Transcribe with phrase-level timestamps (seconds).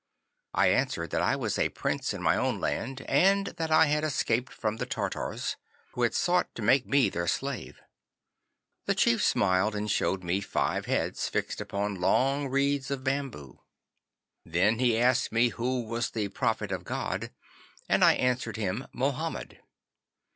[0.55, 4.03] 'I answered that I was a Prince in my own land, and that I had
[4.03, 5.57] escaped from the Tartars,
[5.91, 7.79] who had sought to make me their slave.
[8.87, 13.59] The chief smiled, and showed me five heads fixed upon long reeds of bamboo.
[14.43, 17.29] 'Then he asked me who was the prophet of God,
[17.87, 19.59] and I answered him Mohammed.